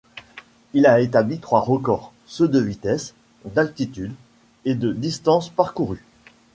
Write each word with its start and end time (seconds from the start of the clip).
Il 0.73 0.87
a 0.87 0.99
établi 0.99 1.37
trois 1.37 1.59
records, 1.59 2.11
ceux 2.25 2.47
de 2.47 2.57
vitesse, 2.59 3.13
d'altitude 3.45 4.15
et 4.65 4.73
de 4.73 4.93
distance 4.93 5.49
parcourue. 5.51 6.03